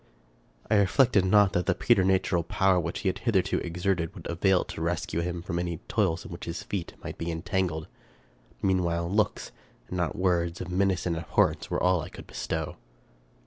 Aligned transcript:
I 0.67 0.77
reflected 0.77 1.25
not 1.25 1.53
that 1.53 1.67
the 1.67 1.75
preternatural 1.75 2.41
power 2.41 2.79
which 2.79 3.01
he 3.01 3.07
had 3.07 3.19
hitherto 3.19 3.59
exerted 3.59 4.15
would 4.15 4.25
avail 4.27 4.63
to 4.63 4.81
rescue 4.81 5.19
him 5.19 5.43
from 5.43 5.59
any 5.59 5.77
toils 5.87 6.25
in 6.25 6.31
which 6.31 6.45
his 6.45 6.63
feet 6.63 6.95
might 7.03 7.19
be 7.19 7.29
entangled. 7.31 7.87
Meanwhile, 8.63 9.07
looks, 9.11 9.51
and 9.89 9.97
not 9.97 10.15
words, 10.15 10.59
of 10.59 10.71
menace 10.71 11.05
and 11.05 11.15
abhorrence, 11.15 11.69
were 11.69 11.79
all 11.83 11.99
that 11.99 12.05
I 12.05 12.09
could 12.09 12.25
bestow. 12.25 12.77